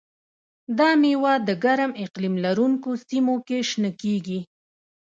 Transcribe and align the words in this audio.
دا 0.77 0.89
مېوه 1.01 1.33
د 1.47 1.49
ګرم 1.63 1.91
اقلیم 2.03 2.35
لرونکو 2.45 2.89
سیمو 3.07 3.35
کې 3.47 3.57
شنه 3.69 3.91
کېږي. 4.01 4.39